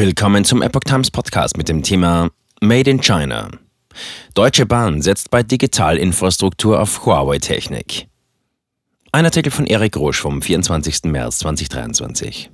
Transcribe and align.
Willkommen 0.00 0.46
zum 0.46 0.62
Epoch 0.62 0.80
Times 0.86 1.10
Podcast 1.10 1.58
mit 1.58 1.68
dem 1.68 1.82
Thema 1.82 2.30
Made 2.62 2.90
in 2.90 3.02
China. 3.02 3.50
Deutsche 4.32 4.64
Bahn 4.64 5.02
setzt 5.02 5.30
bei 5.30 5.42
Digitalinfrastruktur 5.42 6.80
auf 6.80 7.04
Huawei-Technik. 7.04 8.06
Ein 9.12 9.26
Artikel 9.26 9.52
von 9.52 9.66
Erik 9.66 9.98
Rosch 9.98 10.18
vom 10.18 10.40
24. 10.40 11.04
März 11.04 11.40
2023. 11.40 12.50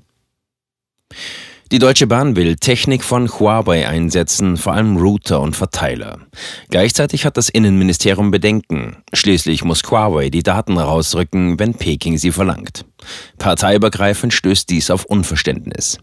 Die 1.71 1.79
Deutsche 1.79 2.09
Bahn 2.09 2.35
will 2.35 2.56
Technik 2.56 3.04
von 3.04 3.29
Huawei 3.29 3.87
einsetzen, 3.87 4.56
vor 4.56 4.72
allem 4.72 4.97
Router 4.97 5.40
und 5.40 5.54
Verteiler. 5.54 6.19
Gleichzeitig 6.71 7.24
hat 7.24 7.37
das 7.37 7.49
Innenministerium 7.49 8.33
Bedenken. 8.33 9.04
Schließlich 9.13 9.63
muss 9.63 9.88
Huawei 9.88 10.31
die 10.31 10.42
Daten 10.42 10.78
rausrücken, 10.78 11.60
wenn 11.60 11.74
Peking 11.74 12.19
sie 12.19 12.33
verlangt. 12.33 12.87
Parteiübergreifend 13.38 14.35
stößt 14.35 14.69
dies 14.69 14.90
auf 14.90 15.04
Unverständnis. 15.04 15.99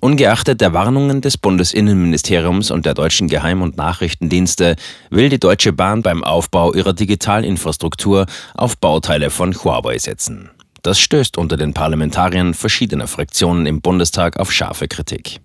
Ungeachtet 0.00 0.60
der 0.60 0.72
Warnungen 0.74 1.20
des 1.20 1.38
Bundesinnenministeriums 1.38 2.70
und 2.70 2.84
der 2.84 2.94
deutschen 2.94 3.28
Geheim- 3.28 3.62
und 3.62 3.76
Nachrichtendienste 3.76 4.76
will 5.10 5.28
die 5.28 5.38
Deutsche 5.38 5.72
Bahn 5.72 6.02
beim 6.02 6.22
Aufbau 6.22 6.74
ihrer 6.74 6.92
Digitalinfrastruktur 6.92 8.26
auf 8.54 8.76
Bauteile 8.76 9.30
von 9.30 9.54
Huawei 9.54 9.98
setzen. 9.98 10.50
Das 10.82 10.98
stößt 10.98 11.38
unter 11.38 11.56
den 11.56 11.72
Parlamentariern 11.72 12.52
verschiedener 12.52 13.06
Fraktionen 13.06 13.64
im 13.64 13.80
Bundestag 13.80 14.38
auf 14.38 14.52
scharfe 14.52 14.88
Kritik. 14.88 15.40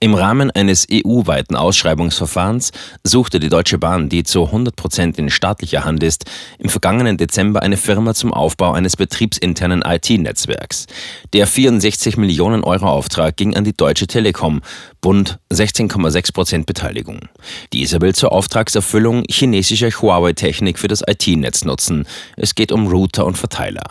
Im 0.00 0.14
Rahmen 0.14 0.50
eines 0.50 0.86
EU-weiten 0.90 1.56
Ausschreibungsverfahrens 1.56 2.72
suchte 3.04 3.40
die 3.40 3.48
Deutsche 3.48 3.78
Bahn, 3.78 4.08
die 4.08 4.22
zu 4.22 4.46
100 4.46 4.76
Prozent 4.76 5.18
in 5.18 5.30
staatlicher 5.30 5.84
Hand 5.84 6.02
ist, 6.02 6.24
im 6.58 6.68
vergangenen 6.68 7.16
Dezember 7.16 7.62
eine 7.62 7.76
Firma 7.76 8.14
zum 8.14 8.32
Aufbau 8.32 8.72
eines 8.72 8.96
betriebsinternen 8.96 9.82
IT-Netzwerks. 9.82 10.86
Der 11.32 11.46
64 11.46 12.16
Millionen 12.16 12.64
Euro 12.64 12.88
Auftrag 12.88 13.36
ging 13.36 13.56
an 13.56 13.64
die 13.64 13.76
Deutsche 13.76 14.06
Telekom, 14.06 14.60
Bund 15.00 15.38
16,6 15.52 16.32
Prozent 16.32 16.66
Beteiligung. 16.66 17.20
Dieser 17.72 18.00
will 18.00 18.14
zur 18.14 18.32
Auftragserfüllung 18.32 19.24
chinesischer 19.28 19.90
Huawei-Technik 19.90 20.78
für 20.78 20.88
das 20.88 21.02
IT-Netz 21.06 21.64
nutzen. 21.64 22.06
Es 22.36 22.54
geht 22.54 22.72
um 22.72 22.86
Router 22.86 23.26
und 23.26 23.36
Verteiler. 23.36 23.84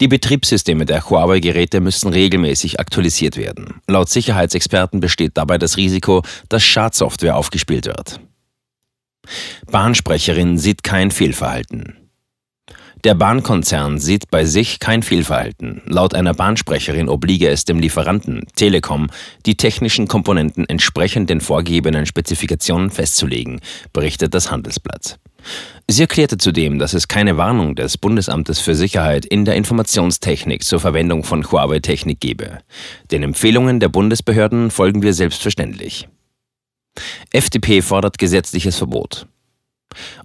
Die 0.00 0.08
Betriebssysteme 0.08 0.86
der 0.86 1.08
Huawei-Geräte 1.08 1.80
müssen 1.80 2.08
regelmäßig 2.12 2.80
aktualisiert 2.80 3.36
werden. 3.36 3.80
Laut 3.86 4.08
Sicherheitsexperten 4.08 5.00
besteht 5.00 5.32
dabei 5.34 5.58
das 5.58 5.76
Risiko, 5.76 6.22
dass 6.48 6.62
Schadsoftware 6.62 7.36
aufgespielt 7.36 7.86
wird. 7.86 8.20
Bahnsprecherin 9.70 10.58
sieht 10.58 10.82
kein 10.82 11.10
Fehlverhalten. 11.10 11.96
Der 13.04 13.14
Bahnkonzern 13.14 13.98
sieht 13.98 14.30
bei 14.30 14.44
sich 14.44 14.78
kein 14.78 15.02
Fehlverhalten. 15.02 15.80
Laut 15.86 16.14
einer 16.14 16.34
Bahnsprecherin 16.34 17.08
obliege 17.08 17.48
es 17.48 17.64
dem 17.64 17.78
Lieferanten 17.78 18.46
Telekom, 18.56 19.08
die 19.46 19.56
technischen 19.56 20.06
Komponenten 20.06 20.68
entsprechend 20.68 21.30
den 21.30 21.40
vorgegebenen 21.40 22.04
Spezifikationen 22.04 22.90
festzulegen, 22.90 23.60
berichtet 23.94 24.34
das 24.34 24.50
Handelsblatt. 24.50 25.18
Sie 25.88 26.02
erklärte 26.02 26.38
zudem, 26.38 26.78
dass 26.78 26.94
es 26.94 27.08
keine 27.08 27.36
Warnung 27.36 27.74
des 27.74 27.98
Bundesamtes 27.98 28.60
für 28.60 28.74
Sicherheit 28.74 29.24
in 29.24 29.44
der 29.44 29.56
Informationstechnik 29.56 30.62
zur 30.62 30.80
Verwendung 30.80 31.24
von 31.24 31.50
Huawei-Technik 31.50 32.20
gebe. 32.20 32.58
Den 33.10 33.22
Empfehlungen 33.22 33.80
der 33.80 33.88
Bundesbehörden 33.88 34.70
folgen 34.70 35.02
wir 35.02 35.14
selbstverständlich. 35.14 36.08
FDP 37.32 37.82
fordert 37.82 38.18
gesetzliches 38.18 38.76
Verbot. 38.76 39.26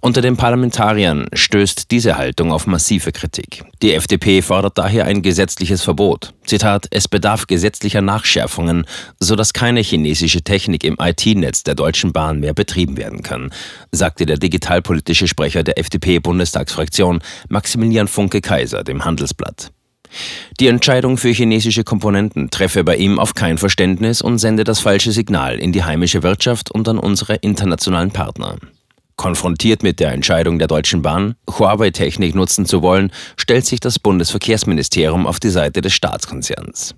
Unter 0.02 0.22
den 0.22 0.38
Parlamentariern 0.38 1.28
stößt 1.34 1.90
diese 1.92 2.18
Haltung 2.18 2.52
auf 2.52 2.68
massive 2.68 3.12
Kritik. 3.12 3.64
Die 3.82 3.94
FDP 3.94 4.42
fordert 4.42 4.78
daher 4.78 5.06
ein 5.06 5.22
gesetzliches 5.22 5.82
Verbot. 5.82 6.34
Zitat, 6.46 6.88
es 6.92 7.08
bedarf 7.08 7.48
gesetzlicher 7.48 8.02
Nachschärfungen, 8.02 8.86
sodass 9.20 9.54
keine 9.54 9.82
chinesische 9.82 10.44
Technik 10.44 10.84
im 10.84 10.98
IT-Netz 11.00 11.64
der 11.64 11.76
Deutschen 11.76 12.14
Bahn 12.14 12.40
mehr 12.40 12.54
betrieben 12.54 12.98
werden 12.98 13.24
kann, 13.24 13.52
sagte 13.92 14.26
der 14.26 14.38
digitalpolitische 14.38 15.28
Sprecher 15.28 15.64
der 15.64 15.80
FDP-Bundestagsfraktion 15.80 17.22
Maximilian 17.50 18.08
Funke-Kaiser 18.08 18.84
dem 18.84 19.06
Handelsblatt. 19.06 19.72
Die 20.60 20.68
Entscheidung 20.68 21.18
für 21.18 21.32
chinesische 21.32 21.84
Komponenten 21.84 22.50
treffe 22.50 22.84
bei 22.84 22.96
ihm 22.96 23.20
auf 23.20 23.34
kein 23.34 23.58
Verständnis 23.58 24.22
und 24.22 24.38
sende 24.38 24.64
das 24.64 24.80
falsche 24.80 25.12
Signal 25.12 25.58
in 25.58 25.72
die 25.72 25.84
heimische 25.84 26.24
Wirtschaft 26.24 26.72
und 26.72 26.88
an 26.88 27.00
unsere 27.00 27.36
internationalen 27.36 28.12
Partner. 28.12 28.58
Konfrontiert 29.16 29.82
mit 29.82 30.00
der 30.00 30.12
Entscheidung 30.12 30.60
der 30.60 30.68
Deutschen 30.68 31.02
Bahn, 31.02 31.36
Huawei-Technik 31.50 32.36
nutzen 32.36 32.66
zu 32.66 32.82
wollen, 32.82 33.12
stellt 33.38 33.66
sich 33.66 33.80
das 33.80 33.98
Bundesverkehrsministerium 34.00 35.26
auf 35.26 35.40
die 35.40 35.50
Seite 35.50 35.82
des 35.82 35.94
Staatskonzerns. 35.94 36.96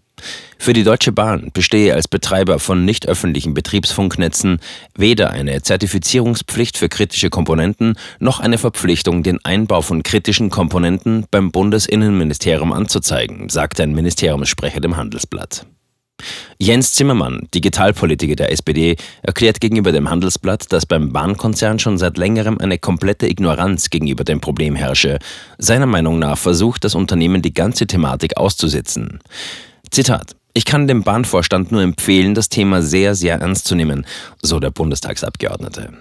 Für 0.57 0.73
die 0.73 0.83
Deutsche 0.83 1.11
Bahn 1.11 1.51
bestehe 1.53 1.93
als 1.93 2.07
Betreiber 2.07 2.57
von 2.57 2.83
nicht 2.83 3.07
öffentlichen 3.07 3.53
Betriebsfunknetzen 3.53 4.59
weder 4.95 5.29
eine 5.29 5.61
Zertifizierungspflicht 5.61 6.77
für 6.77 6.89
kritische 6.89 7.29
Komponenten 7.29 7.95
noch 8.19 8.39
eine 8.39 8.57
Verpflichtung, 8.57 9.21
den 9.21 9.43
Einbau 9.45 9.81
von 9.81 10.01
kritischen 10.01 10.49
Komponenten 10.49 11.25
beim 11.29 11.51
Bundesinnenministerium 11.51 12.73
anzuzeigen, 12.73 13.49
sagte 13.49 13.83
ein 13.83 13.93
Ministeriumssprecher 13.93 14.79
dem 14.79 14.97
Handelsblatt. 14.97 15.67
Jens 16.59 16.93
Zimmermann, 16.93 17.47
Digitalpolitiker 17.53 18.35
der 18.35 18.51
SPD, 18.51 18.95
erklärt 19.21 19.61
gegenüber 19.61 19.91
dem 19.91 20.09
Handelsblatt, 20.09 20.71
dass 20.71 20.85
beim 20.85 21.13
Bahnkonzern 21.13 21.79
schon 21.79 21.97
seit 21.97 22.17
längerem 22.17 22.57
eine 22.59 22.79
komplette 22.79 23.27
Ignoranz 23.27 23.89
gegenüber 23.89 24.23
dem 24.23 24.41
Problem 24.41 24.75
herrsche. 24.75 25.19
Seiner 25.57 25.85
Meinung 25.85 26.19
nach 26.19 26.37
versucht 26.37 26.83
das 26.83 26.95
Unternehmen 26.95 27.41
die 27.41 27.53
ganze 27.53 27.85
Thematik 27.85 28.37
auszusitzen. 28.37 29.19
Zitat 29.91 30.35
ich 30.57 30.65
kann 30.65 30.87
dem 30.87 31.03
Bahnvorstand 31.03 31.71
nur 31.71 31.83
empfehlen, 31.83 32.33
das 32.33 32.49
Thema 32.49 32.81
sehr, 32.81 33.13
sehr 33.13 33.35
ernst 33.35 33.67
zu 33.67 33.75
nehmen, 33.75 34.07
so 34.41 34.59
der 34.59 34.71
Bundestagsabgeordnete. 34.71 35.93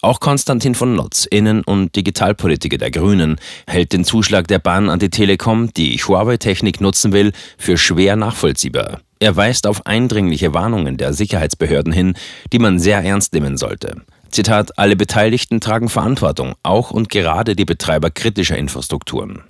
Auch 0.00 0.20
Konstantin 0.20 0.76
von 0.76 0.94
Notz, 0.94 1.26
Innen- 1.28 1.64
und 1.64 1.96
Digitalpolitiker 1.96 2.78
der 2.78 2.92
Grünen, 2.92 3.40
hält 3.66 3.92
den 3.92 4.04
Zuschlag 4.04 4.46
der 4.46 4.60
Bahn 4.60 4.90
an 4.90 5.00
die 5.00 5.10
Telekom, 5.10 5.72
die 5.72 5.96
Huawei-Technik 5.96 6.80
nutzen 6.80 7.12
will, 7.12 7.32
für 7.58 7.76
schwer 7.76 8.14
nachvollziehbar. 8.14 9.00
Er 9.18 9.36
weist 9.36 9.66
auf 9.66 9.86
eindringliche 9.86 10.52
Warnungen 10.52 10.96
der 10.96 11.12
Sicherheitsbehörden 11.12 11.92
hin, 11.92 12.14
die 12.52 12.58
man 12.58 12.78
sehr 12.78 13.02
ernst 13.02 13.32
nehmen 13.32 13.56
sollte. 13.56 14.02
Zitat, 14.30 14.78
alle 14.78 14.96
Beteiligten 14.96 15.60
tragen 15.60 15.88
Verantwortung, 15.88 16.54
auch 16.62 16.90
und 16.90 17.08
gerade 17.08 17.56
die 17.56 17.64
Betreiber 17.64 18.10
kritischer 18.10 18.58
Infrastrukturen. 18.58 19.42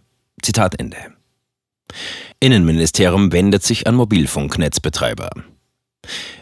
Zitat 0.42 0.78
Ende. 0.78 0.98
Innenministerium 2.40 3.32
wendet 3.32 3.64
sich 3.64 3.86
an 3.86 3.96
Mobilfunknetzbetreiber. 3.96 5.30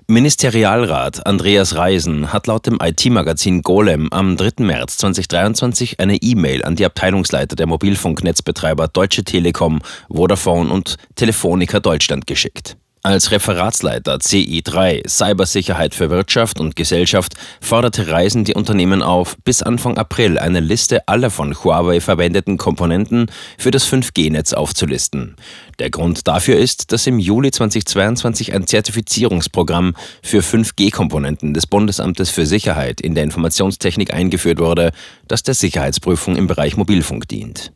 Ministerialrat 0.06 1.26
Andreas 1.26 1.76
Reisen 1.76 2.30
hat 2.30 2.46
laut 2.46 2.66
dem 2.66 2.78
IT-Magazin 2.82 3.62
Golem 3.62 4.12
am 4.12 4.36
3. 4.36 4.62
März 4.62 4.98
2023 4.98 6.00
eine 6.00 6.16
E-Mail 6.16 6.62
an 6.62 6.76
die 6.76 6.84
Abteilungsleiter 6.84 7.56
der 7.56 7.66
Mobilfunknetzbetreiber 7.66 8.88
Deutsche 8.88 9.24
Telekom, 9.24 9.80
Vodafone 10.10 10.70
und 10.70 10.96
Telefonica 11.14 11.80
Deutschland 11.80 12.26
geschickt. 12.26 12.76
Als 13.06 13.30
Referatsleiter 13.30 14.14
CI3 14.14 15.06
Cybersicherheit 15.06 15.94
für 15.94 16.08
Wirtschaft 16.08 16.58
und 16.58 16.74
Gesellschaft 16.74 17.34
forderte 17.60 18.08
Reisen 18.08 18.44
die 18.44 18.54
Unternehmen 18.54 19.02
auf, 19.02 19.36
bis 19.44 19.62
Anfang 19.62 19.98
April 19.98 20.38
eine 20.38 20.60
Liste 20.60 21.06
aller 21.06 21.28
von 21.28 21.54
Huawei 21.54 22.00
verwendeten 22.00 22.56
Komponenten 22.56 23.26
für 23.58 23.70
das 23.70 23.86
5G-Netz 23.86 24.54
aufzulisten. 24.54 25.36
Der 25.78 25.90
Grund 25.90 26.26
dafür 26.26 26.56
ist, 26.56 26.92
dass 26.92 27.06
im 27.06 27.18
Juli 27.18 27.50
2022 27.50 28.54
ein 28.54 28.66
Zertifizierungsprogramm 28.66 29.94
für 30.22 30.40
5G-Komponenten 30.40 31.52
des 31.52 31.66
Bundesamtes 31.66 32.30
für 32.30 32.46
Sicherheit 32.46 33.02
in 33.02 33.14
der 33.14 33.24
Informationstechnik 33.24 34.14
eingeführt 34.14 34.60
wurde, 34.60 34.92
das 35.28 35.42
der 35.42 35.52
Sicherheitsprüfung 35.52 36.36
im 36.36 36.46
Bereich 36.46 36.78
Mobilfunk 36.78 37.28
dient. 37.28 37.70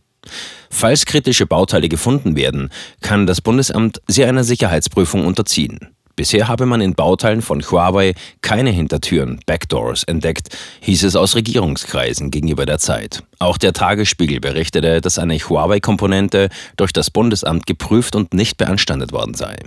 Falls 0.71 1.07
kritische 1.07 1.47
Bauteile 1.47 1.89
gefunden 1.89 2.37
werden, 2.37 2.71
kann 3.01 3.27
das 3.27 3.41
Bundesamt 3.41 4.01
sie 4.07 4.25
einer 4.25 4.45
Sicherheitsprüfung 4.45 5.27
unterziehen. 5.27 5.79
Bisher 6.19 6.49
habe 6.49 6.67
man 6.67 6.81
in 6.81 6.97
Bauteilen 6.97 7.43
von 7.43 7.63
Huawei 7.63 8.13
keine 8.41 8.71
Hintertüren, 8.71 9.39
Backdoors, 9.47 10.03
entdeckt, 10.03 10.49
hieß 10.81 11.05
es 11.05 11.15
aus 11.15 11.37
Regierungskreisen 11.37 12.33
gegenüber 12.33 12.67
der 12.67 12.81
Zeit. 12.81 13.23
Auch 13.39 13.57
der 13.57 13.73
Tagesspiegel 13.73 14.41
berichtete, 14.41 15.01
dass 15.01 15.21
eine 15.21 15.39
Huawei-Komponente 15.39 16.49
durch 16.77 16.93
das 16.93 17.13
Bundesamt 17.13 17.67
geprüft 17.67 18.17
und 18.17 18.35
nicht 18.35 18.57
beanstandet 18.57 19.13
worden 19.13 19.35
sei. 19.35 19.59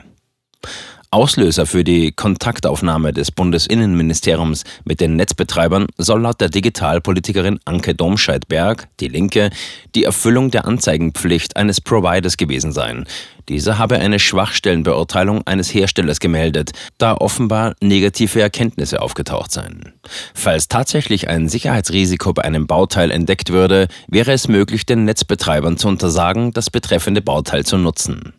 Auslöser 1.14 1.66
für 1.66 1.84
die 1.84 2.14
Kontaktaufnahme 2.14 3.12
des 3.12 3.34
Bundesinnenministeriums 3.34 4.64
mit 4.86 5.02
den 5.02 5.18
Netzbetreibern 5.18 5.88
soll 5.98 6.22
laut 6.22 6.40
der 6.40 6.48
Digitalpolitikerin 6.48 7.60
Anke 7.66 7.94
Domscheit-Berg, 7.94 8.88
die 9.02 9.10
Linke, 9.10 9.50
die 9.94 10.06
Erfüllung 10.06 10.52
der 10.52 10.66
Anzeigenpflicht 10.66 11.58
eines 11.58 11.82
Providers 11.82 12.38
gewesen 12.38 12.72
sein. 12.72 13.06
Dieser 13.50 13.78
habe 13.78 14.00
eine 14.00 14.20
Schwachstellenbeurteilung 14.20 15.46
eines 15.46 15.74
Herstellers 15.74 16.22
gemeldet, 16.22 16.72
da 16.98 17.16
offenbar 17.16 17.76
negative 17.82 18.40
Erkenntnisse 18.40 19.02
aufgetaucht 19.02 19.52
seien. 19.52 19.92
Falls 20.34 20.70
tatsächlich 20.70 21.28
ein 21.28 21.50
Sicherheitsrisiko 21.50 22.32
bei 22.32 22.46
einem 22.46 22.68
Bauteil 22.68 23.12
entdeckt 23.12 23.52
würde, 23.52 23.90
wäre 24.08 24.32
es 24.32 24.48
möglich, 24.48 24.86
den 24.86 25.04
Netzbetreibern 25.04 25.76
zu 25.76 25.90
untersagen, 25.90 26.54
das 26.54 26.70
betreffende 26.70 27.22
Bauteil 27.22 27.66
zu 27.66 27.78
nutzen. 27.78 28.32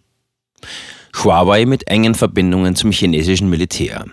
Huawei 1.24 1.66
mit 1.66 1.86
engen 1.86 2.16
Verbindungen 2.16 2.74
zum 2.74 2.90
chinesischen 2.90 3.48
Militär. 3.48 4.06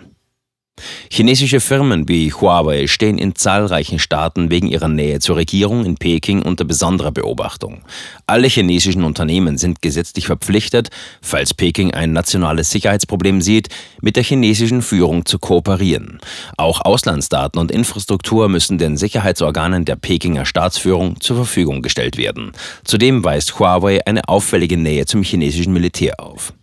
Chinesische 1.10 1.58
Firmen 1.58 2.08
wie 2.08 2.32
Huawei 2.32 2.86
stehen 2.86 3.18
in 3.18 3.34
zahlreichen 3.34 3.98
Staaten 3.98 4.48
wegen 4.48 4.68
ihrer 4.68 4.86
Nähe 4.86 5.18
zur 5.18 5.34
Regierung 5.34 5.84
in 5.84 5.96
Peking 5.96 6.40
unter 6.42 6.64
besonderer 6.64 7.10
Beobachtung. 7.10 7.82
Alle 8.28 8.46
chinesischen 8.46 9.02
Unternehmen 9.02 9.58
sind 9.58 9.82
gesetzlich 9.82 10.26
verpflichtet, 10.26 10.90
falls 11.20 11.52
Peking 11.52 11.92
ein 11.92 12.12
nationales 12.12 12.70
Sicherheitsproblem 12.70 13.42
sieht, 13.42 13.70
mit 14.00 14.14
der 14.14 14.22
chinesischen 14.22 14.80
Führung 14.80 15.26
zu 15.26 15.40
kooperieren. 15.40 16.20
Auch 16.56 16.80
Auslandsdaten 16.80 17.60
und 17.60 17.72
Infrastruktur 17.72 18.48
müssen 18.48 18.78
den 18.78 18.96
Sicherheitsorganen 18.96 19.84
der 19.84 19.96
Pekinger 19.96 20.46
Staatsführung 20.46 21.20
zur 21.20 21.34
Verfügung 21.34 21.82
gestellt 21.82 22.16
werden. 22.16 22.52
Zudem 22.84 23.24
weist 23.24 23.58
Huawei 23.58 24.06
eine 24.06 24.28
auffällige 24.28 24.76
Nähe 24.76 25.06
zum 25.06 25.24
chinesischen 25.24 25.72
Militär 25.72 26.20
auf. 26.20 26.54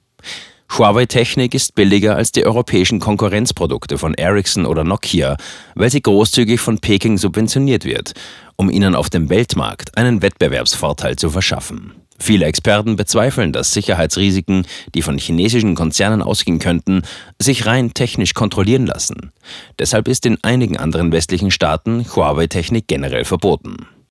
Huawei-Technik 0.77 1.55
ist 1.55 1.73
billiger 1.75 2.15
als 2.15 2.31
die 2.31 2.45
europäischen 2.45 2.99
Konkurrenzprodukte 2.99 3.97
von 3.97 4.13
Ericsson 4.13 4.65
oder 4.65 4.83
Nokia, 4.83 5.37
weil 5.75 5.89
sie 5.89 6.01
großzügig 6.01 6.59
von 6.59 6.79
Peking 6.79 7.17
subventioniert 7.17 7.83
wird, 7.83 8.13
um 8.57 8.69
ihnen 8.69 8.93
auf 8.93 9.09
dem 9.09 9.29
Weltmarkt 9.29 9.97
einen 9.97 10.21
Wettbewerbsvorteil 10.21 11.15
zu 11.15 11.29
verschaffen. 11.29 11.93
Viele 12.19 12.45
Experten 12.45 12.95
bezweifeln, 12.95 13.53
dass 13.53 13.73
Sicherheitsrisiken, 13.73 14.65
die 14.93 15.03
von 15.03 15.17
chinesischen 15.17 15.75
Konzernen 15.75 16.21
ausgehen 16.21 16.59
könnten, 16.59 17.03
sich 17.39 17.65
rein 17.65 17.93
technisch 17.93 18.33
kontrollieren 18.33 18.87
lassen. 18.87 19.31
Deshalb 19.79 20.07
ist 20.07 20.25
in 20.25 20.43
einigen 20.43 20.77
anderen 20.77 21.11
westlichen 21.11 21.51
Staaten 21.51 22.05
Huawei-Technik 22.15 22.87
generell 22.87 23.23
verboten. 23.23 23.87